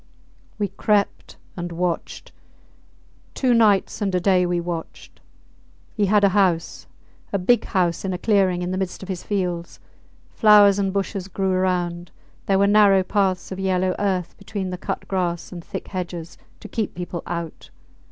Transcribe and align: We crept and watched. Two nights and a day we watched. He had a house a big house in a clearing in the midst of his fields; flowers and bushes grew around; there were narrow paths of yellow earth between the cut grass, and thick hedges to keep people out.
We 0.57 0.69
crept 0.69 1.35
and 1.55 1.71
watched. 1.71 2.31
Two 3.35 3.53
nights 3.53 4.01
and 4.01 4.15
a 4.15 4.19
day 4.19 4.47
we 4.47 4.59
watched. 4.59 5.19
He 5.93 6.07
had 6.07 6.23
a 6.23 6.29
house 6.29 6.87
a 7.31 7.37
big 7.37 7.65
house 7.65 8.03
in 8.03 8.11
a 8.11 8.17
clearing 8.17 8.63
in 8.63 8.71
the 8.71 8.79
midst 8.79 9.03
of 9.03 9.09
his 9.09 9.21
fields; 9.21 9.79
flowers 10.31 10.79
and 10.79 10.91
bushes 10.91 11.27
grew 11.27 11.51
around; 11.51 12.09
there 12.47 12.57
were 12.57 12.65
narrow 12.65 13.03
paths 13.03 13.51
of 13.51 13.59
yellow 13.59 13.93
earth 13.99 14.35
between 14.39 14.71
the 14.71 14.77
cut 14.79 15.07
grass, 15.07 15.51
and 15.51 15.63
thick 15.63 15.89
hedges 15.89 16.35
to 16.61 16.67
keep 16.67 16.95
people 16.95 17.21
out. 17.27 17.69